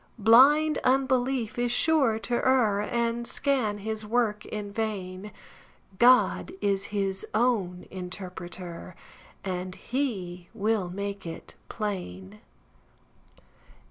Blind 0.17 0.79
unbelief 0.83 1.59
is 1.59 1.71
sure 1.71 2.17
to 2.17 2.33
err, 2.33 2.79
And 2.81 3.27
scan 3.27 3.77
his 3.77 4.03
work 4.03 4.47
in 4.47 4.73
vain; 4.73 5.31
God 5.99 6.51
is 6.59 6.85
his 6.85 7.23
own 7.35 7.85
interpreter, 7.91 8.95
And 9.43 9.75
he 9.75 10.49
will 10.55 10.89
make 10.89 11.27
it 11.27 11.53
plain. 11.69 12.39